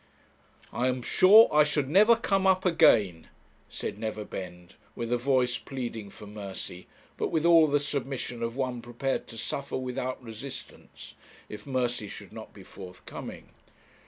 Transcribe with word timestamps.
'I 0.73 0.87
am 0.87 1.01
sure 1.03 1.47
I 1.53 1.63
should 1.63 1.87
never 1.87 2.15
come 2.15 2.47
up 2.47 2.65
again,' 2.65 3.27
said 3.69 3.99
Neverbend, 3.99 4.73
with 4.95 5.11
a 5.11 5.17
voice 5.19 5.59
pleading 5.59 6.09
for 6.09 6.25
mercy, 6.25 6.87
but 7.17 7.27
with 7.27 7.45
all 7.45 7.67
the 7.67 7.79
submission 7.79 8.41
of 8.41 8.55
one 8.55 8.81
prepared 8.81 9.27
to 9.27 9.37
suffer 9.37 9.77
without 9.77 10.19
resistance 10.19 11.13
if 11.49 11.67
mercy 11.67 12.07
should 12.07 12.33
not 12.33 12.51
be 12.51 12.63
forthcoming. 12.63 13.49